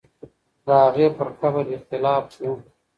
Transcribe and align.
د 0.65 0.67
هغې 0.83 1.07
پر 1.17 1.29
قبر 1.41 1.65
اختلاف 1.77 2.25
وو. 2.43 2.53